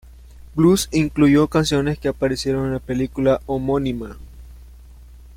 Blues" 0.55 0.89
incluyó 0.91 1.47
canciones 1.47 1.99
que 1.99 2.07
aparecieron 2.07 2.65
en 2.65 2.73
la 2.73 2.79
película 2.79 3.39
homónima. 3.45 4.17